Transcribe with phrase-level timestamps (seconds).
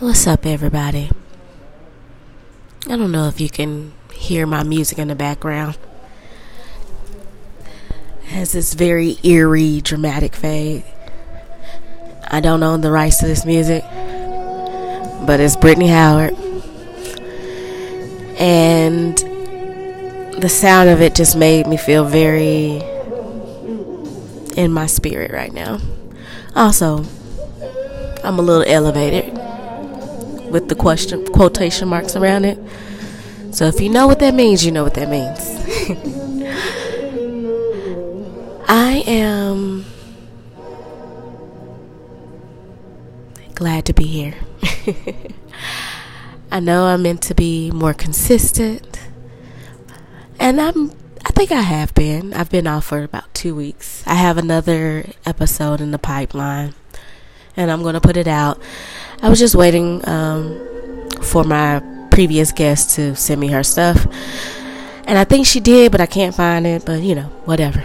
[0.00, 1.10] What's up, everybody?
[2.86, 5.76] I don't know if you can hear my music in the background.
[8.22, 10.84] It has this very eerie, dramatic fade.
[12.28, 13.82] I don't own the rights to this music,
[15.26, 16.34] but it's Brittany Howard.
[18.38, 19.18] And
[20.40, 22.80] the sound of it just made me feel very
[24.56, 25.80] in my spirit right now.
[26.54, 27.04] Also,
[28.22, 29.37] I'm a little elevated
[30.50, 32.58] with the question quotation marks around it.
[33.52, 35.38] So if you know what that means, you know what that means.
[38.68, 39.86] I am
[43.54, 44.34] glad to be here.
[46.50, 49.00] I know I'm meant to be more consistent.
[50.38, 50.92] And I'm
[51.24, 52.32] I think I have been.
[52.32, 54.02] I've been off for about 2 weeks.
[54.06, 56.74] I have another episode in the pipeline
[57.58, 58.58] and I'm going to put it out.
[59.20, 64.06] I was just waiting um, for my previous guest to send me her stuff.
[65.06, 66.84] And I think she did, but I can't find it.
[66.86, 67.84] But, you know, whatever.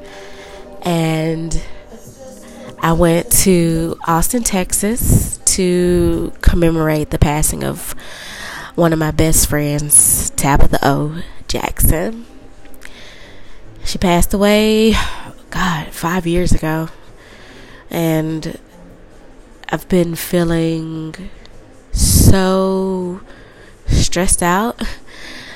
[0.82, 1.60] and
[2.80, 7.92] I went to Austin, Texas to commemorate the passing of
[8.74, 11.22] one of my best friends, Tabitha O.
[11.48, 12.26] Jackson.
[13.82, 14.94] She passed away,
[15.48, 16.90] God, five years ago.
[17.88, 18.58] And
[19.72, 21.14] I've been feeling
[21.92, 23.20] so
[23.86, 24.82] stressed out,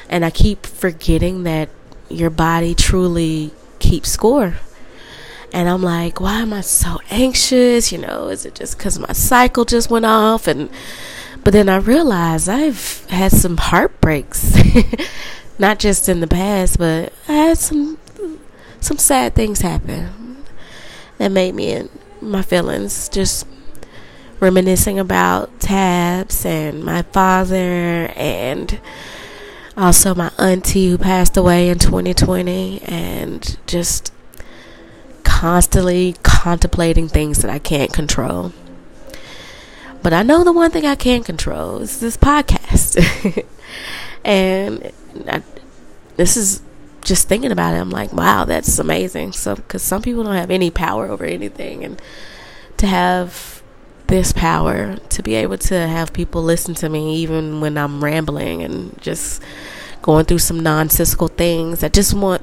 [0.08, 1.68] and I keep forgetting that
[2.08, 4.54] your body truly keeps score.
[5.52, 7.90] And I'm like, why am I so anxious?
[7.90, 10.46] You know, is it just because my cycle just went off?
[10.46, 10.70] And
[11.42, 14.56] but then I realized I've had some heartbreaks,
[15.58, 17.98] not just in the past, but I had some
[18.80, 20.44] some sad things happen
[21.18, 21.88] that made me in
[22.20, 23.46] my feelings just
[24.40, 28.80] reminiscing about tabs and my father and
[29.76, 34.12] also my auntie who passed away in 2020 and just
[35.24, 38.52] constantly contemplating things that I can't control.
[40.02, 43.44] But I know the one thing I can control is this podcast.
[44.24, 44.92] and
[45.26, 45.42] I,
[46.16, 46.60] this is
[47.02, 47.78] just thinking about it.
[47.78, 49.32] I'm like, wow, that's amazing.
[49.32, 52.00] So, because some people don't have any power over anything, and
[52.76, 53.53] to have
[54.06, 58.62] this power to be able to have people listen to me even when I'm rambling
[58.62, 59.42] and just
[60.02, 61.82] going through some nonsensical things.
[61.82, 62.42] I just want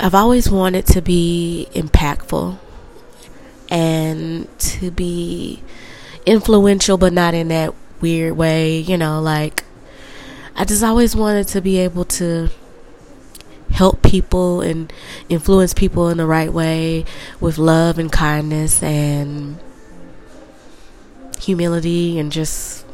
[0.00, 2.56] I've always wanted to be impactful
[3.68, 5.62] and to be
[6.24, 9.64] influential but not in that weird way, you know, like
[10.54, 12.50] I just always wanted to be able to
[13.70, 14.92] help people and
[15.28, 17.04] influence people in the right way
[17.40, 19.58] with love and kindness and
[21.48, 22.84] humility and just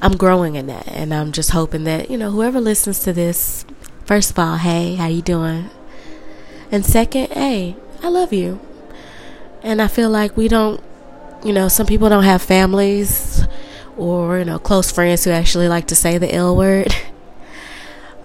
[0.00, 3.66] I'm growing in that and I'm just hoping that, you know, whoever listens to this,
[4.04, 5.70] first of all, hey, how you doing?
[6.70, 8.60] And second, hey, I love you.
[9.64, 10.80] And I feel like we don't,
[11.44, 13.44] you know, some people don't have families
[13.96, 16.94] or, you know, close friends who actually like to say the L word.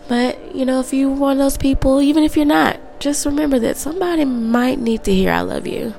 [0.09, 3.57] But, you know, if you're one of those people, even if you're not, just remember
[3.59, 5.93] that somebody might need to hear I love you.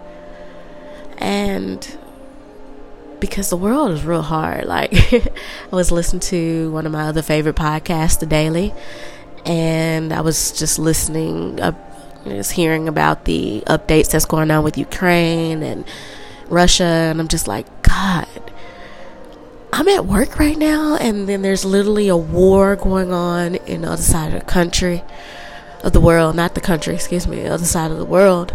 [1.17, 1.99] And
[3.21, 4.65] because the world is real hard.
[4.75, 5.31] Like, I
[5.71, 8.75] was listening to one of my other favorite podcasts, The Daily,
[9.47, 11.73] and I was just listening, uh,
[12.25, 15.85] just hearing about the updates that's going on with Ukraine and
[16.49, 18.53] Russia, and I'm just like, God,
[19.73, 23.91] I'm at work right now, and then there's literally a war going on in the
[23.93, 25.03] other side of the country,
[25.83, 28.55] of the world, not the country, excuse me, the other side of the world.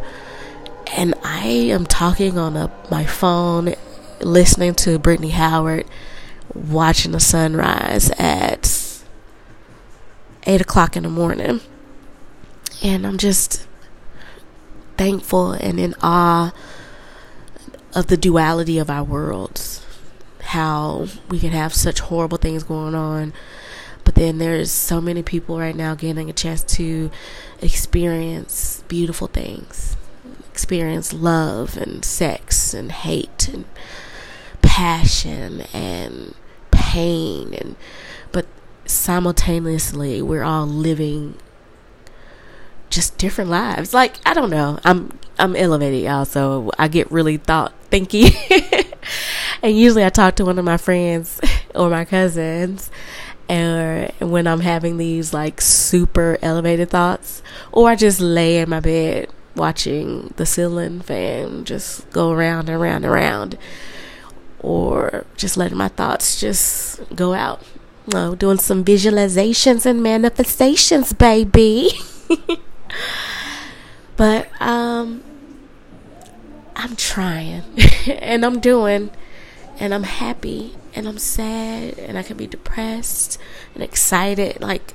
[0.95, 3.75] And I am talking on a, my phone
[4.21, 5.85] listening to Brittany Howard,
[6.53, 9.03] watching the sunrise at
[10.43, 11.61] eight o'clock in the morning.
[12.83, 13.67] And I'm just
[14.97, 16.53] thankful and in awe
[17.93, 19.85] of the duality of our worlds.
[20.41, 23.33] How we can have such horrible things going on,
[24.03, 27.11] but then there's so many people right now getting a chance to
[27.61, 29.95] experience beautiful things,
[30.51, 33.65] experience love and sex and hate and
[34.79, 36.33] passion and
[36.71, 37.75] pain and
[38.31, 38.45] but
[38.85, 41.35] simultaneously we're all living
[42.89, 43.93] just different lives.
[43.93, 44.79] Like i don't know.
[44.85, 48.31] I'm i'm elevated y'all so i get really thought thinky.
[49.61, 51.41] And usually i talk to one of my friends
[51.75, 52.89] or my cousins
[53.49, 57.41] and when i'm having these like super elevated thoughts
[57.73, 62.81] or i just lay in my bed watching the ceiling fan just go around and
[62.81, 63.57] around and around
[64.59, 67.61] or just letting my thoughts just go out.
[68.07, 71.91] No, doing some visualizations and manifestations, baby.
[74.17, 75.23] but um
[76.75, 77.63] I'm trying
[78.07, 79.11] and I'm doing
[79.79, 83.37] and I'm happy and I'm sad and I can be depressed
[83.73, 84.93] and excited like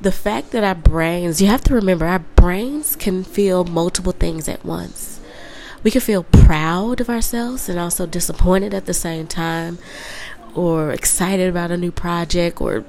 [0.00, 4.48] the fact that our brains, you have to remember, our brains can feel multiple things
[4.48, 5.19] at once.
[5.82, 9.78] We can feel proud of ourselves and also disappointed at the same time,
[10.54, 12.84] or excited about a new project, or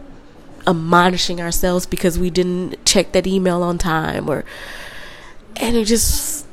[0.67, 4.43] admonishing ourselves because we didn't check that email on time, or
[5.55, 6.45] and it just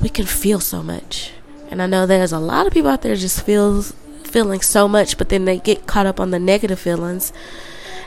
[0.00, 1.32] we can feel so much.
[1.70, 3.92] And I know there's a lot of people out there just feels
[4.24, 7.32] feeling so much, but then they get caught up on the negative feelings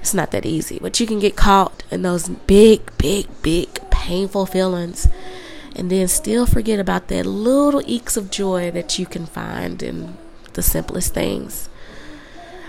[0.07, 4.45] it's not that easy, but you can get caught in those big, big, big painful
[4.45, 5.07] feelings
[5.75, 10.17] and then still forget about that little eeks of joy that you can find in
[10.53, 11.69] the simplest things.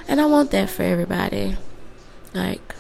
[0.07, 1.57] And I want that for everybody.
[2.35, 2.75] Like,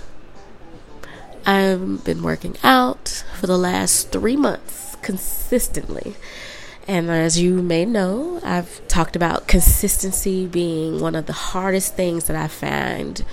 [1.46, 6.14] I've been working out for the last three months consistently.
[6.86, 12.24] And as you may know, I've talked about consistency being one of the hardest things
[12.24, 13.24] that I find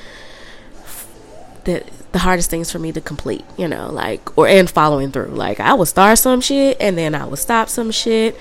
[1.63, 1.83] the
[2.15, 5.27] the hardest things for me to complete, you know, like or and following through.
[5.27, 8.39] Like I will start some shit and then I will stop some shit.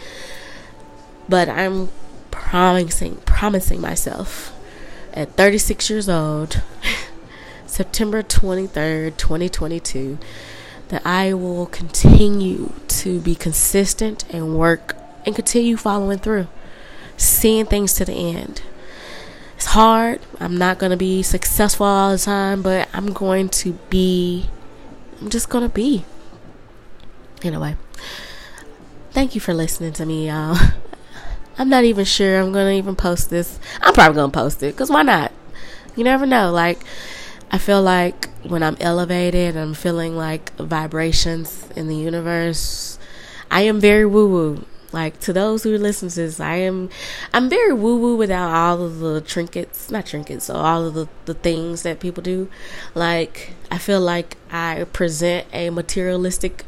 [1.28, 1.88] But I'm
[2.30, 4.54] promising promising myself
[5.12, 6.62] at 36 years old,
[7.66, 10.18] September 23rd, 2022,
[10.90, 14.94] that I will continue to be consistent and work
[15.26, 16.46] and continue following through,
[17.16, 18.62] seeing things to the end
[19.56, 20.20] it's hard.
[20.40, 24.48] I'm not going to be successful all the time, but I'm going to be,
[25.20, 26.04] I'm just going to be.
[27.42, 27.76] Anyway,
[29.12, 30.58] thank you for listening to me, y'all.
[31.58, 33.60] I'm not even sure I'm going to even post this.
[33.80, 35.30] I'm probably going to post it because why not?
[35.94, 36.50] You never know.
[36.50, 36.80] Like,
[37.50, 42.98] I feel like when I'm elevated, I'm feeling like vibrations in the universe.
[43.50, 44.64] I am very woo woo.
[44.94, 46.88] Like to those who listen to this, I am
[47.32, 51.08] I'm very woo woo without all of the trinkets, not trinkets, so all of the,
[51.24, 52.48] the things that people do.
[52.94, 56.64] Like I feel like I present a materialistic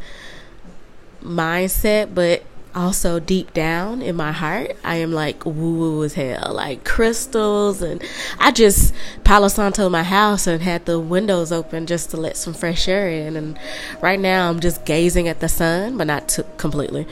[1.22, 2.42] mindset, but
[2.74, 7.80] also deep down in my heart, I am like woo woo as hell, like crystals,
[7.80, 8.02] and
[8.40, 8.92] I just
[9.22, 13.08] Palo Santo my house and had the windows open just to let some fresh air
[13.08, 13.36] in.
[13.36, 13.56] And
[14.02, 17.06] right now, I'm just gazing at the sun, but not t- completely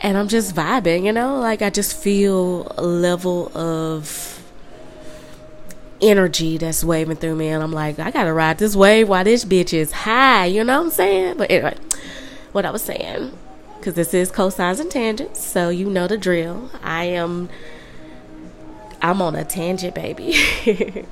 [0.00, 1.38] and I'm just vibing, you know?
[1.38, 4.42] Like I just feel a level of
[6.00, 9.44] energy that's waving through me and I'm like, I gotta ride this wave while this
[9.44, 11.36] bitch is high, you know what I'm saying?
[11.38, 11.76] But anyway,
[12.52, 13.36] what I was saying,
[13.78, 16.70] because this is cosigns and tangents, so you know the drill.
[16.82, 17.48] I am
[19.00, 20.34] I'm on a tangent, baby.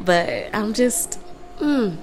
[0.00, 1.18] but I'm just
[1.58, 1.96] mm,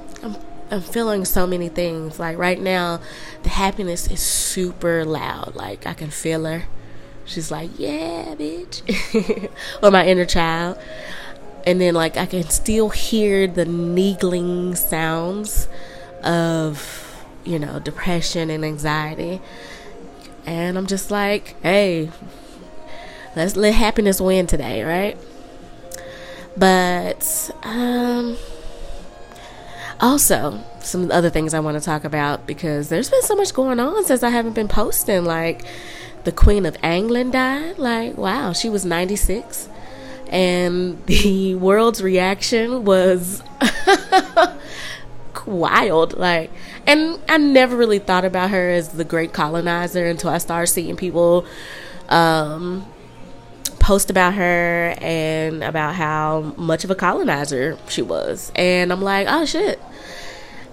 [0.71, 2.19] I'm feeling so many things.
[2.19, 3.00] Like right now,
[3.44, 5.56] the happiness is super loud.
[5.56, 6.63] Like I can feel her.
[7.25, 9.50] She's like, "Yeah, bitch,"
[9.83, 10.77] or my inner child.
[11.65, 15.67] And then like I can still hear the niggling sounds
[16.23, 19.41] of, you know, depression and anxiety.
[20.45, 22.09] And I'm just like, "Hey,
[23.35, 25.17] let's let happiness win today, right?"
[26.57, 28.38] But um
[30.00, 33.80] also, some other things I want to talk about because there's been so much going
[33.80, 35.25] on since I haven't been posting.
[35.25, 35.64] Like,
[36.25, 37.78] the Queen of England died.
[37.78, 39.70] Like, wow, she was 96.
[40.28, 43.42] And the world's reaction was
[45.46, 46.18] wild.
[46.18, 46.52] Like,
[46.86, 50.96] and I never really thought about her as the great colonizer until I started seeing
[50.96, 51.46] people
[52.10, 52.86] um,
[53.86, 58.51] post about her and about how much of a colonizer she was.
[58.56, 59.80] And I'm like, oh shit.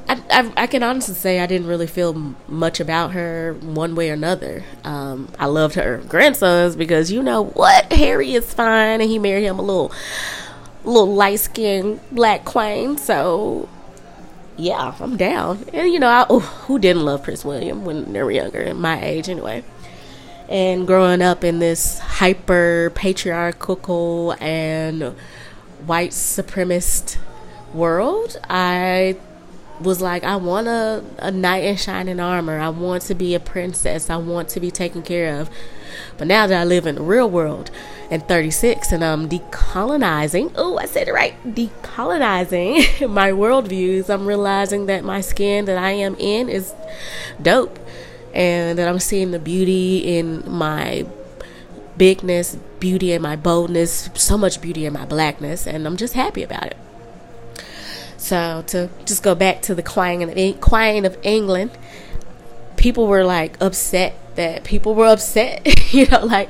[0.09, 4.09] I, I, I, can honestly say I didn't really feel much about her one way
[4.09, 4.65] or another.
[4.83, 9.45] Um, I loved her grandsons because you know what, Harry is fine, and he married
[9.45, 9.93] him a little,
[10.83, 12.97] little light skinned black queen.
[12.97, 13.69] So,
[14.57, 15.67] yeah, I'm down.
[15.75, 19.05] And you know, I, oh, who didn't love Prince William when they were younger, my
[19.05, 19.63] age anyway
[20.49, 25.15] and growing up in this hyper patriarchal and
[25.87, 27.19] white supremacist
[27.75, 29.17] world, I
[29.81, 32.59] was like, I want a, a knight in shining armor.
[32.59, 34.11] I want to be a princess.
[34.11, 35.51] I want to be taken care of.
[36.17, 37.71] But now that I live in the real world
[38.11, 44.87] and 36 and I'm decolonizing, oh, I said it right, decolonizing my worldviews, I'm realizing
[44.87, 46.75] that my skin that I am in is
[47.41, 47.79] dope
[48.33, 51.07] and that I'm seeing the beauty in my
[51.97, 56.43] bigness, beauty in my boldness, so much beauty in my blackness, and I'm just happy
[56.43, 56.77] about it.
[58.17, 61.71] So to just go back to the Queen of, Queen of England,
[62.77, 66.49] people were like upset that people were upset, you know, like,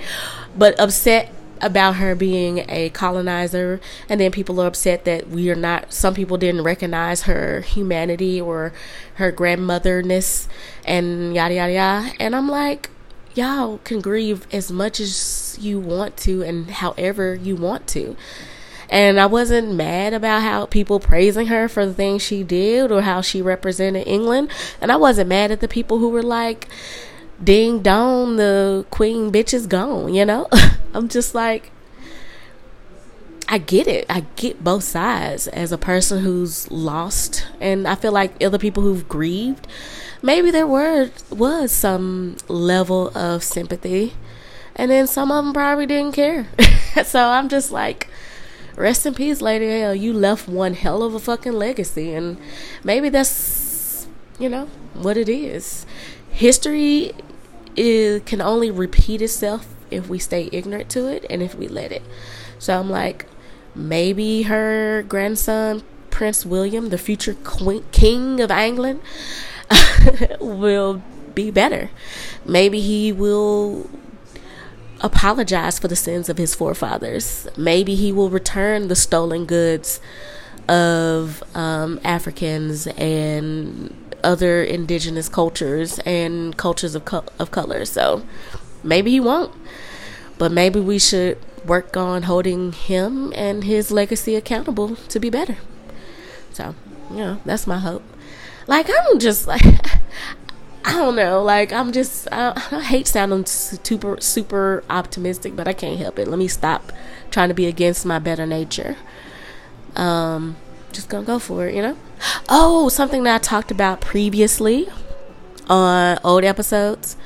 [0.57, 1.31] but upset
[1.63, 6.13] about her being a colonizer and then people are upset that we are not some
[6.13, 8.73] people didn't recognize her humanity or
[9.15, 10.49] her grandmotherness
[10.85, 12.91] and yada yada yada and i'm like
[13.35, 18.17] y'all can grieve as much as you want to and however you want to
[18.93, 23.01] and I wasn't mad about how people praising her for the things she did or
[23.01, 24.51] how she represented England.
[24.83, 26.69] And I wasn't mad at the people who were like,
[27.43, 30.49] ding dong, the queen bitch is gone, you know?
[30.95, 31.71] I'm just like,
[33.49, 34.07] I get it.
[34.09, 38.83] I get both sides as a person who's lost, and I feel like other people
[38.83, 39.67] who've grieved,
[40.23, 44.15] maybe there were was some level of sympathy,
[44.75, 46.49] and then some of them probably didn't care.
[47.05, 48.09] so I'm just like,
[48.75, 49.95] rest in peace, Lady L.
[49.95, 52.39] You left one hell of a fucking legacy, and
[52.83, 54.07] maybe that's
[54.39, 55.85] you know what it is.
[56.31, 57.13] History
[57.77, 61.93] it can only repeat itself if we stay ignorant to it and if we let
[61.93, 62.03] it.
[62.59, 63.27] So I'm like,
[63.75, 69.01] maybe her grandson, Prince William, the future queen, king of England,
[70.41, 71.03] will
[71.35, 71.91] be better.
[72.45, 73.89] Maybe he will
[75.01, 77.49] apologize for the sins of his forefathers.
[77.57, 80.01] Maybe he will return the stolen goods
[80.69, 87.85] of um, Africans and other indigenous cultures and cultures of co- of color.
[87.85, 88.23] So
[88.83, 89.53] maybe he won't,
[90.39, 95.57] but maybe we should work on holding him and his legacy accountable to be better.
[96.53, 96.75] So,
[97.11, 98.03] you know, that's my hope.
[98.67, 99.65] Like I'm just like
[100.85, 101.43] I don't know.
[101.43, 106.29] Like I'm just I, I hate sounding super super optimistic, but I can't help it.
[106.29, 106.93] Let me stop
[107.31, 108.97] trying to be against my better nature.
[109.97, 110.57] Um,
[110.93, 111.97] just gonna go for it, you know.
[112.49, 114.89] Oh, something that I talked about previously
[115.69, 117.17] on old episodes.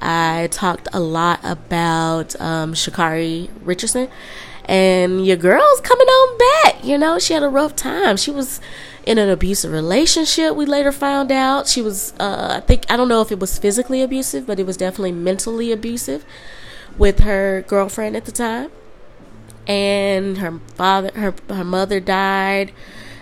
[0.00, 4.08] I talked a lot about um, Sha'Carri Richardson,
[4.64, 6.84] and your girl's coming on back.
[6.84, 8.16] You know, she had a rough time.
[8.16, 8.60] She was
[9.06, 10.56] in an abusive relationship.
[10.56, 12.14] We later found out she was.
[12.18, 15.12] Uh, I think I don't know if it was physically abusive, but it was definitely
[15.12, 16.24] mentally abusive
[16.98, 18.70] with her girlfriend at the time.
[19.68, 22.72] And her father, her her mother died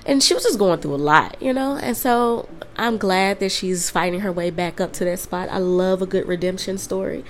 [0.06, 1.76] and she was just going through a lot, you know.
[1.76, 5.48] And so I'm glad that she's fighting her way back up to that spot.
[5.50, 7.24] I love a good redemption story.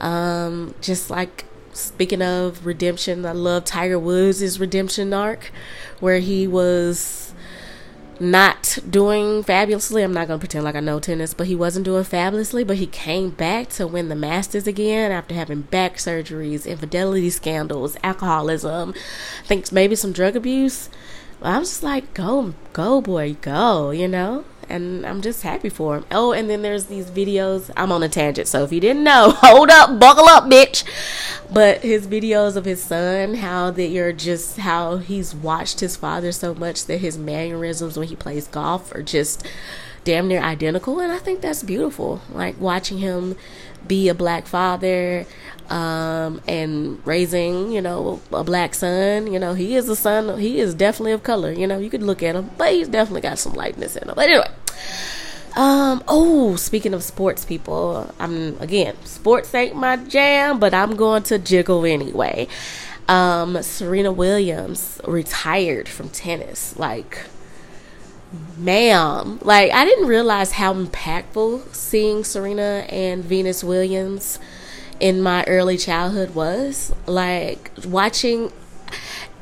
[0.00, 5.50] Um, just like speaking of redemption, I love Tiger Woods' redemption arc,
[6.00, 7.32] where he was
[8.18, 10.02] not doing fabulously.
[10.02, 12.64] I'm not gonna pretend like I know tennis, but he wasn't doing fabulously.
[12.64, 17.96] But he came back to win the Masters again after having back surgeries, infidelity scandals,
[18.02, 18.94] alcoholism,
[19.42, 20.90] I think maybe some drug abuse.
[21.42, 24.44] I was just like, go, go, boy, go, you know?
[24.68, 26.04] And I'm just happy for him.
[26.12, 27.70] Oh, and then there's these videos.
[27.76, 30.84] I'm on a tangent, so if you didn't know, hold up, buckle up, bitch.
[31.52, 36.30] But his videos of his son, how that you're just, how he's watched his father
[36.30, 39.44] so much that his mannerisms when he plays golf are just
[40.04, 41.00] damn near identical.
[41.00, 42.20] And I think that's beautiful.
[42.32, 43.36] Like watching him
[43.86, 45.26] be a black father
[45.68, 49.32] um, and raising, you know, a black son.
[49.32, 50.38] You know, he is a son.
[50.38, 51.52] He is definitely of color.
[51.52, 54.14] You know, you could look at him, but he's definitely got some lightness in him.
[54.14, 54.48] But anyway,
[55.56, 61.22] um, oh, speaking of sports people, I'm again, sports ain't my jam, but I'm going
[61.24, 62.48] to jiggle anyway.
[63.08, 66.78] Um, Serena Williams retired from tennis.
[66.78, 67.18] Like,
[68.56, 74.38] ma'am, like I didn't realize how impactful seeing Serena and Venus Williams
[75.00, 76.92] in my early childhood was.
[77.06, 78.52] Like watching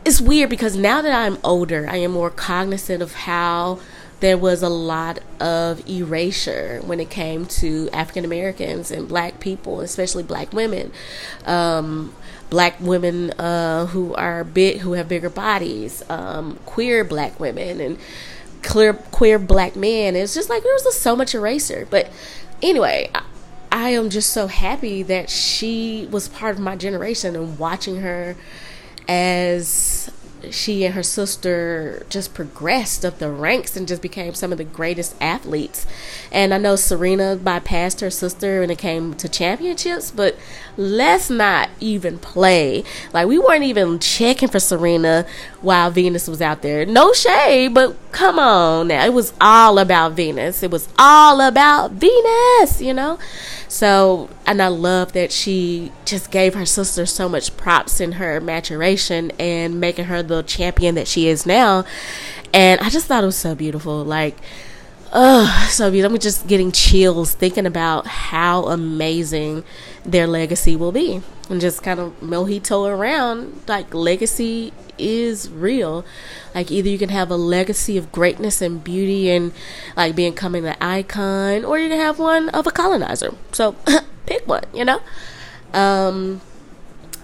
[0.05, 3.79] it's weird because now that I'm older, I am more cognizant of how
[4.21, 9.81] there was a lot of erasure when it came to African Americans and black people,
[9.81, 10.91] especially black women.
[11.45, 12.15] Um,
[12.51, 17.99] black women uh, who are big, who have bigger bodies, um, queer black women, and
[18.63, 20.17] clear queer black man.
[20.17, 21.87] It's just like there was just so much eraser.
[21.91, 22.11] But
[22.63, 23.11] anyway,
[23.71, 28.37] I am just so happy that she was part of my generation and watching her
[29.09, 30.11] as
[30.51, 34.65] she and her sister just progressed up the ranks and just became some of the
[34.65, 35.87] greatest athletes.
[36.31, 40.37] And I know Serena bypassed her sister when it came to championships, but
[40.77, 42.85] let's not even play.
[43.13, 45.27] Like, we weren't even checking for Serena
[45.61, 46.87] while Venus was out there.
[46.87, 49.05] No shade, but come on now.
[49.05, 50.63] It was all about Venus.
[50.63, 53.19] It was all about Venus, you know?
[53.69, 58.41] So, and I love that she just gave her sister so much props in her
[58.41, 61.85] maturation and making her the champion that she is now.
[62.55, 64.05] And I just thought it was so beautiful.
[64.05, 64.39] Like,
[65.13, 66.17] oh, so beautiful.
[66.17, 69.65] I'm just getting chills thinking about how amazing
[70.03, 71.23] their legacy will be.
[71.51, 76.05] And just kind of mojito around, like, legacy is real.
[76.55, 79.53] Like either you can have a legacy of greatness and beauty and
[79.97, 83.35] like becoming an icon, or you can have one of a colonizer.
[83.53, 83.77] So
[84.27, 85.01] pick one, you know.
[85.73, 86.41] Um,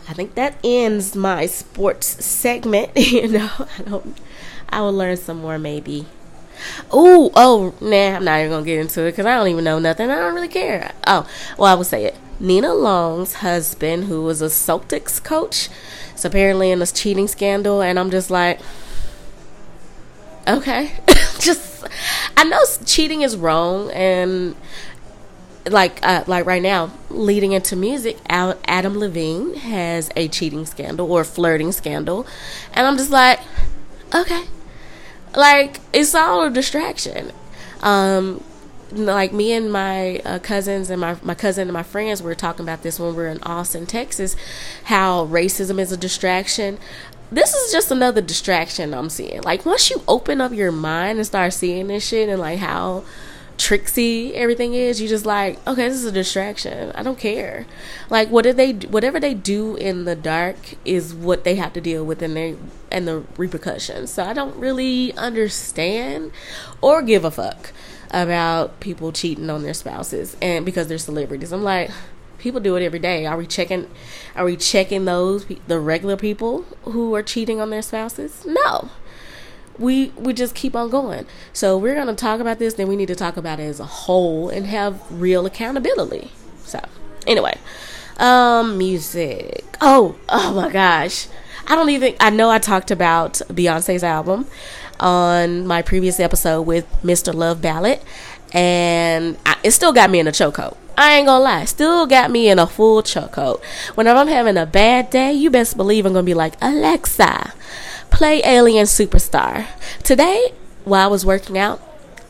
[0.09, 2.91] I think that ends my sports segment.
[2.97, 4.17] you know, I don't.
[4.69, 6.07] I will learn some more maybe.
[6.91, 9.79] Oh, oh, nah, I'm not even gonna get into it because I don't even know
[9.79, 10.11] nothing.
[10.11, 10.93] I don't really care.
[11.07, 11.29] Oh,
[11.59, 12.17] well, I will say it.
[12.41, 15.69] Nia Long's husband, who was a Celtics coach,
[16.15, 18.61] is apparently in this cheating scandal, and I'm just like,
[20.47, 20.93] okay,
[21.41, 21.85] just
[22.37, 24.55] I know cheating is wrong, and
[25.69, 31.25] like uh, like right now, leading into music, Adam Levine has a cheating scandal or
[31.25, 32.27] flirting scandal,
[32.73, 33.41] and I'm just like,
[34.15, 34.45] okay,
[35.35, 37.33] like it's all a distraction.
[37.83, 38.43] Um,
[38.93, 42.65] like me and my uh, cousins and my my cousin and my friends were talking
[42.65, 44.37] about this when we were in Austin, Texas,
[44.85, 46.79] how racism is a distraction.
[47.33, 49.43] This is just another distraction I'm seeing.
[49.43, 53.05] Like once you open up your mind and start seeing this shit and like how
[53.57, 57.67] tricksy everything is you just like okay this is a distraction i don't care
[58.11, 61.81] like what did they whatever they do in the dark is what they have to
[61.81, 62.57] deal with and their
[62.91, 66.33] and the repercussions so i don't really understand
[66.81, 67.73] or give a fuck
[68.15, 71.53] about people cheating on their spouses and because they're celebrities.
[71.53, 71.91] I'm like,
[72.39, 73.27] people do it every day.
[73.27, 73.91] Are we checking?
[74.37, 78.45] Are we checking those the regular people who are cheating on their spouses?
[78.47, 78.91] No.
[79.79, 81.27] We we just keep on going.
[81.53, 82.75] So we're gonna talk about this.
[82.75, 86.31] Then we need to talk about it as a whole and have real accountability.
[86.65, 86.81] So
[87.27, 87.59] anyway,
[88.19, 89.65] um, music.
[89.81, 91.27] Oh oh my gosh.
[91.67, 92.15] I don't even.
[92.21, 94.47] I know I talked about Beyonce's album
[95.01, 97.35] on my previous episode with Mr.
[97.35, 98.01] Love Ballad,
[98.53, 100.77] and I, it still got me in a chokehold.
[100.97, 103.65] I ain't gonna lie, still got me in a full chokehold.
[103.97, 107.53] Whenever I'm having a bad day, you best believe I'm gonna be like, Alexa,
[108.11, 109.67] play Alien Superstar.
[110.03, 110.53] Today,
[110.85, 111.81] while I was working out,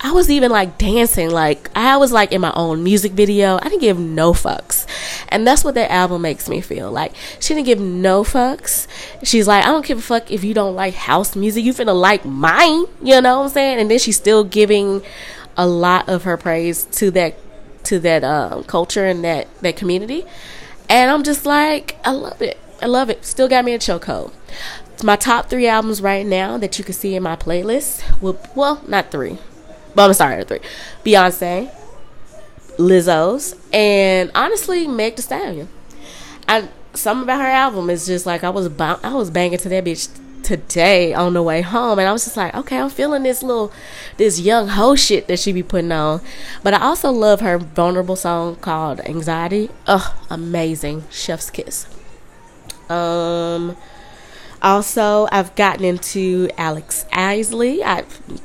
[0.05, 3.57] I was even like dancing, like I was like in my own music video.
[3.57, 4.87] I didn't give no fucks.
[5.31, 6.91] And that's what that album makes me feel.
[6.91, 8.87] Like she didn't give no fucks.
[9.25, 11.65] She's like, I don't give a fuck if you don't like house music.
[11.65, 12.85] You finna like mine.
[13.03, 13.81] You know what I'm saying?
[13.81, 15.03] And then she's still giving
[15.57, 17.37] a lot of her praise to that
[17.85, 20.25] to that um, culture and that that community.
[20.89, 22.59] And I'm just like, I love it.
[22.83, 23.25] I love it.
[23.25, 24.33] Still got me a chokehold.
[24.93, 28.21] It's my top three albums right now that you can see in my playlist.
[28.21, 29.39] Well, well, not three
[29.95, 30.61] But I'm sorry, three.
[31.05, 31.71] Beyonce,
[32.77, 35.69] Lizzo's, and honestly, Meg Thee Stallion.
[36.47, 39.85] And something about her album is just like I was I was banging to that
[39.85, 40.09] bitch
[40.43, 43.73] today on the way home and I was just like, okay, I'm feeling this little
[44.17, 46.21] this young hoe shit that she be putting on.
[46.63, 49.71] But I also love her vulnerable song called Anxiety.
[49.87, 51.05] Ugh, amazing.
[51.11, 51.87] Chef's kiss.
[52.89, 53.77] Um
[54.65, 57.85] also, I've gotten into Alex Isley.
[57.85, 58.05] I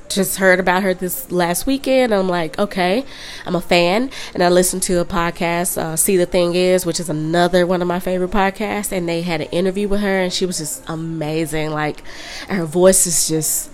[0.10, 2.14] just heard about her this last weekend.
[2.14, 3.06] I'm like, okay,
[3.46, 4.12] I'm a fan.
[4.34, 7.82] And I listened to a podcast, uh, See the Thing Is, which is another one
[7.82, 8.92] of my favorite podcasts.
[8.92, 11.72] And they had an interview with her, and she was just amazing.
[11.72, 12.04] Like,
[12.50, 13.72] her voice is just,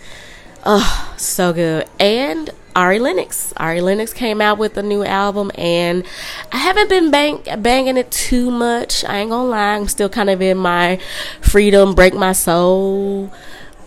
[0.63, 1.89] oh, so good.
[1.99, 3.53] And Ari Lennox.
[3.57, 6.03] Ari Lennox came out with a new album, and
[6.51, 9.05] I haven't been bang- banging it too much.
[9.05, 10.99] I ain't gonna lie, I'm still kind of in my
[11.41, 13.31] freedom, break my soul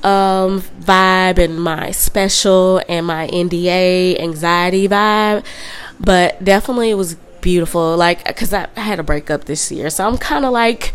[0.02, 5.44] um, vibe, and my special and my NDA anxiety vibe.
[6.00, 7.96] But definitely, it was beautiful.
[7.96, 10.92] Like, cause I, I had a breakup this year, so I'm kind of like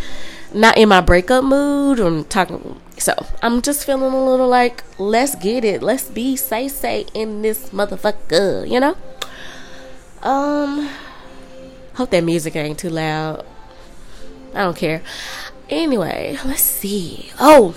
[0.54, 2.00] not in my breakup mood.
[2.00, 5.84] I'm talking so I'm just feeling a little like, let's get it.
[5.84, 8.96] Let's be say say in this motherfucker, you know?
[10.22, 10.89] Um
[11.96, 13.46] hope that music ain't too loud.
[14.54, 15.02] I don't care.
[15.70, 17.30] Anyway, let's see.
[17.42, 17.76] Oh,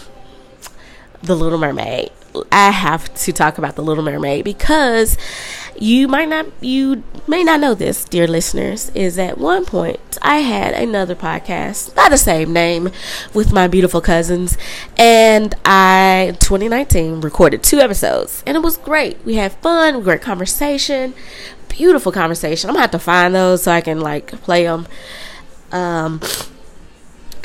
[1.23, 2.13] The Little Mermaid.
[2.53, 5.17] I have to talk about The Little Mermaid because
[5.83, 10.39] you might not you may not know this, dear listeners, is at one point I
[10.39, 12.91] had another podcast by the same name
[13.35, 14.57] with my beautiful cousins
[14.99, 19.25] and I 2019 recorded two episodes and it was great.
[19.25, 21.15] We had fun, great conversation,
[21.69, 22.71] beautiful conversation.
[22.71, 24.87] I'm gonna have to find those so I can like play them.
[25.73, 26.21] Um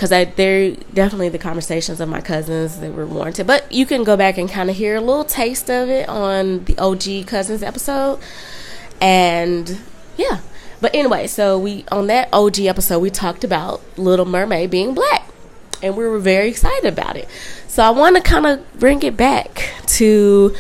[0.01, 3.45] because they're definitely the conversations of my cousins that were warranted.
[3.45, 6.65] But you can go back and kind of hear a little taste of it on
[6.65, 8.19] the OG cousins episode,
[8.99, 9.77] and
[10.17, 10.39] yeah.
[10.79, 15.27] But anyway, so we on that OG episode we talked about Little Mermaid being black.
[15.83, 17.27] And we were very excited about it.
[17.67, 20.55] So I want to kind of bring it back to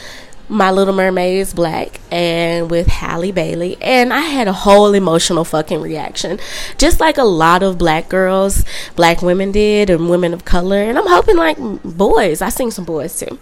[0.51, 5.45] my Little Mermaid is black and with Halle Bailey and I had a whole emotional
[5.45, 6.39] fucking reaction
[6.77, 8.65] just like a lot of black girls
[8.97, 12.83] black women did and women of color and I'm hoping like boys I seen some
[12.83, 13.39] boys too.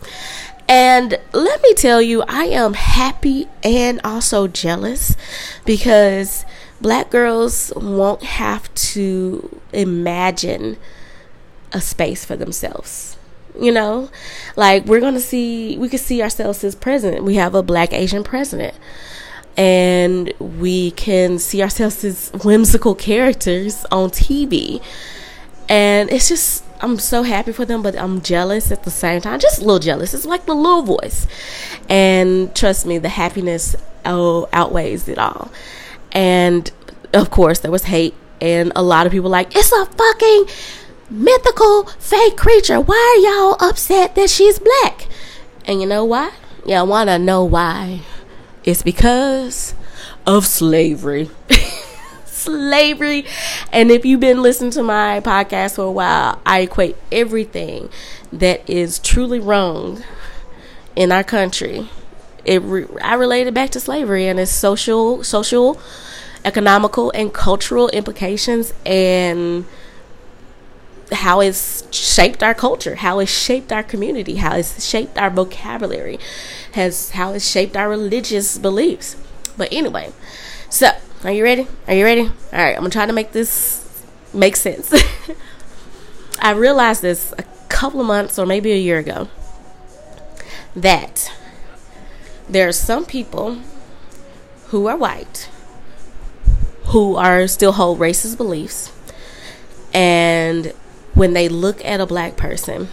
[0.68, 5.16] And let me tell you I am happy and also jealous
[5.66, 6.46] because
[6.80, 10.78] black girls won't have to imagine
[11.72, 13.18] a space for themselves
[13.60, 14.10] you know?
[14.56, 17.24] Like we're gonna see we could see ourselves as president.
[17.24, 18.76] We have a black asian president.
[19.58, 24.82] And we can see ourselves as whimsical characters on tv
[25.68, 29.40] and it's just i'm so happy for them but i'm jealous at the same time.
[29.40, 30.14] Just a little jealous.
[30.14, 31.28] It's like the little voice.
[31.88, 35.52] And trust me the happiness oh, outweighs it all.
[36.12, 36.72] And
[37.14, 38.16] of course there was hate.
[38.42, 40.46] And a lot of people like it's a fucking
[41.10, 42.80] mythical fake creature.
[42.80, 45.08] Why are y'all upset that she's black?
[45.66, 46.32] And you know why?
[46.66, 48.02] Y'all want to know why?
[48.64, 49.74] It's because
[50.26, 51.30] of slavery.
[52.26, 53.26] slavery.
[53.72, 57.90] And if you've been listening to my podcast for a while, I equate everything
[58.32, 60.04] that is truly wrong
[60.96, 61.90] in our country.
[62.46, 65.80] It re- I relate it back to slavery and its social, social,
[66.46, 69.66] economical, and cultural implications and
[71.12, 76.20] how it's shaped our culture, how it's shaped our community, how it's shaped our vocabulary,
[76.74, 79.16] has how it's shaped our religious beliefs.
[79.58, 80.12] But anyway,
[80.70, 80.92] so
[81.24, 81.68] are you ready?
[81.88, 82.22] Are you ready?
[82.22, 84.94] All right, I'm gonna try to make this make sense.
[86.42, 89.28] I realized this a couple of months or maybe a year ago
[90.76, 91.32] that
[92.48, 93.60] there are some people
[94.68, 95.50] who are white
[96.86, 98.92] who are still hold racist beliefs
[99.94, 100.74] and
[101.20, 102.88] when they look at a black person,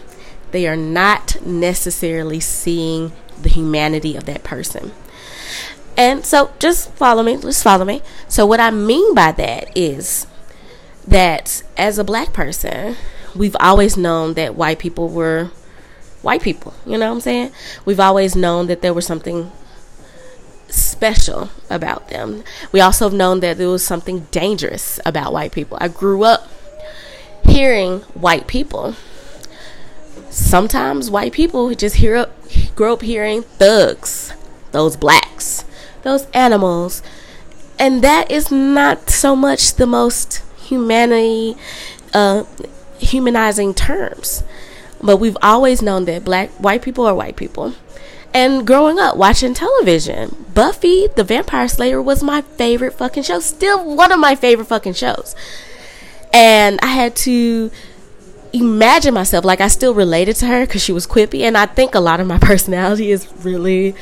[0.50, 4.90] they are not necessarily seeing the humanity of that person.
[5.96, 8.02] And so just follow me, just follow me.
[8.26, 10.26] So what I mean by that is
[11.06, 12.96] that as a black person,
[13.36, 15.52] we've always known that white people were
[16.22, 17.52] white people, you know what I'm saying?
[17.84, 19.52] We've always known that there was something
[20.66, 22.42] special about them.
[22.72, 25.78] We also have known that there was something dangerous about white people.
[25.80, 26.48] I grew up
[27.48, 28.94] hearing white people.
[30.30, 32.32] Sometimes white people just hear up,
[32.74, 34.32] grow up hearing thugs,
[34.72, 35.64] those blacks,
[36.02, 37.02] those animals,
[37.78, 41.56] and that is not so much the most humanity,
[42.12, 42.44] uh,
[42.98, 44.42] humanizing terms.
[45.02, 47.74] But we've always known that black white people are white people.
[48.34, 53.40] And growing up watching television, Buffy the Vampire Slayer was my favorite fucking show.
[53.40, 55.34] Still one of my favorite fucking shows
[56.36, 57.70] and I had to
[58.52, 61.94] imagine myself like I still related to her because she was quippy, and I think
[61.94, 63.94] a lot of my personality is really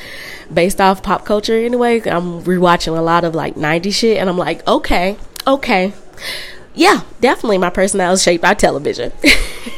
[0.52, 2.00] based off pop culture anyway.
[2.00, 5.16] I'm rewatching a lot of like 90s shit, and I'm like, okay,
[5.46, 5.92] okay,
[6.74, 9.12] yeah, definitely my personality is shaped by television,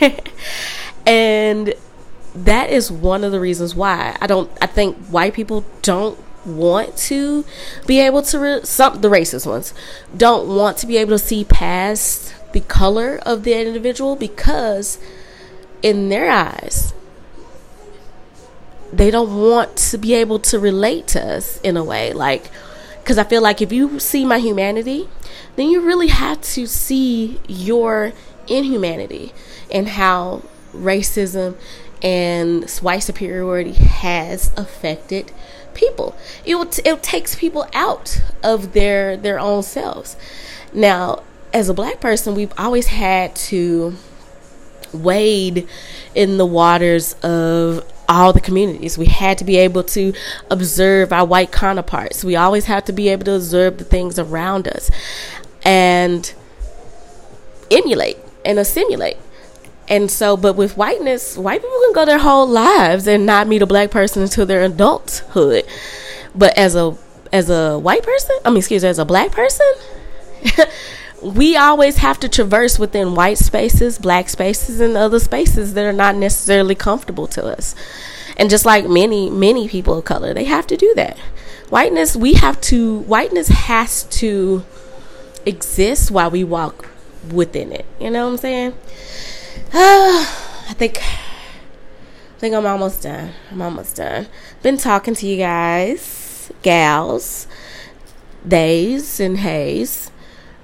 [1.06, 1.74] and
[2.34, 4.50] that is one of the reasons why I don't.
[4.62, 7.44] I think white people don't want to
[7.86, 9.74] be able to re- some the racist ones
[10.16, 14.98] don't want to be able to see past the color of the individual because
[15.82, 16.94] in their eyes
[18.92, 22.50] they don't want to be able to relate to us in a way like
[23.00, 25.08] because i feel like if you see my humanity
[25.56, 28.12] then you really have to see your
[28.46, 29.32] inhumanity
[29.70, 31.56] and how racism
[32.02, 35.32] and white superiority has affected
[35.76, 40.16] people it, it takes people out of their their own selves
[40.72, 41.22] now
[41.56, 43.94] as a black person, we've always had to
[44.92, 45.66] wade
[46.14, 48.98] in the waters of all the communities.
[48.98, 50.12] We had to be able to
[50.50, 52.22] observe our white counterparts.
[52.22, 54.90] We always had to be able to observe the things around us
[55.64, 56.32] and
[57.70, 59.16] emulate and assimilate.
[59.88, 63.62] And so, but with whiteness, white people can go their whole lives and not meet
[63.62, 65.64] a black person until their adulthood.
[66.34, 66.96] But as a
[67.32, 69.66] as a white person, I mean, excuse me, as a black person,
[71.22, 75.92] we always have to traverse within white spaces, black spaces, and other spaces that are
[75.92, 77.74] not necessarily comfortable to us.
[78.36, 81.18] And just like many, many people of color, they have to do that.
[81.68, 84.64] Whiteness, we have to, whiteness has to
[85.44, 86.88] exist while we walk
[87.32, 87.86] within it.
[87.98, 88.74] You know what I'm saying?
[89.72, 93.32] I think, I think I'm almost done.
[93.50, 94.26] I'm almost done.
[94.62, 97.46] Been talking to you guys, gals
[98.46, 100.10] days and hays.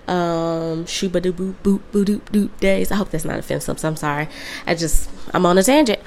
[0.08, 2.90] Um, shooba doo boop boop boop doop doop days.
[2.90, 3.78] I hope that's not offensive.
[3.78, 4.28] So I'm sorry.
[4.66, 6.00] I just I'm on a tangent,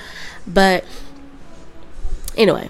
[0.45, 0.84] but
[2.38, 2.69] anyway,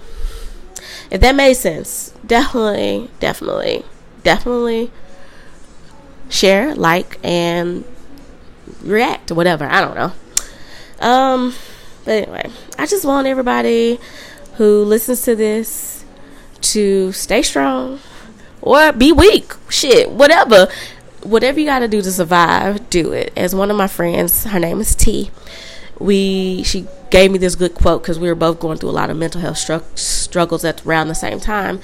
[1.10, 3.84] if that made sense, definitely, definitely,
[4.22, 4.90] definitely
[6.28, 7.84] share, like, and
[8.82, 9.64] react, or whatever.
[9.64, 10.12] I don't know.
[11.00, 11.54] Um,
[12.04, 13.98] but anyway, I just want everybody
[14.54, 16.04] who listens to this
[16.60, 18.00] to stay strong
[18.62, 19.52] or be weak.
[19.68, 20.68] Shit, whatever.
[21.22, 23.32] Whatever you got to do to survive, do it.
[23.36, 25.30] As one of my friends, her name is T.
[25.98, 29.10] We she gave me this good quote because we were both going through a lot
[29.10, 31.80] of mental health stru- struggles at around the same time,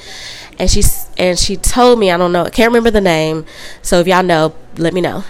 [0.59, 0.83] and she
[1.17, 3.47] and she told me I don't know I can't remember the name,
[3.81, 5.25] so if y'all know, let me know.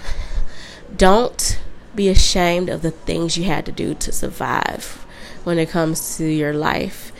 [0.96, 1.60] Don't
[1.94, 5.04] be ashamed of the things you had to do to survive
[5.44, 7.12] when it comes to your life,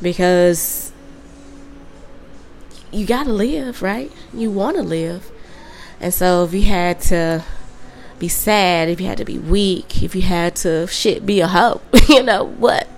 [0.00, 0.92] because
[2.92, 4.10] you got to live, right?
[4.32, 5.30] You want to live.
[6.00, 7.44] And so if you had to
[8.18, 11.48] be sad, if you had to be weak, if you had to shit be a
[11.48, 12.88] hoe, you know what?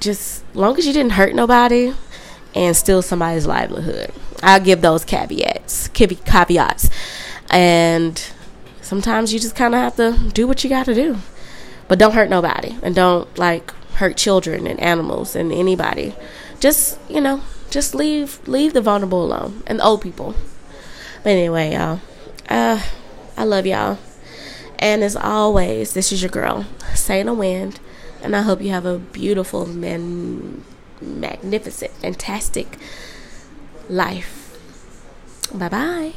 [0.00, 1.92] Just long as you didn't hurt nobody
[2.54, 4.12] and steal somebody's livelihood.
[4.42, 6.88] I'll give those caveats, caveats.
[7.50, 8.22] And
[8.80, 11.18] sometimes you just kind of have to do what you got to do.
[11.88, 16.14] But don't hurt nobody and don't like hurt children and animals and anybody.
[16.60, 20.34] Just, you know, just leave leave the vulnerable alone and the old people.
[21.22, 22.00] But anyway, y'all.
[22.48, 22.82] Uh
[23.36, 23.98] I love y'all.
[24.78, 27.80] And as always, this is your girl, Say the Wind.
[28.22, 30.64] And I hope you have a beautiful, man,
[31.00, 32.78] magnificent, fantastic
[33.88, 34.58] life.
[35.54, 36.12] Bye bye.